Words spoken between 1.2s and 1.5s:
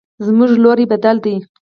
ده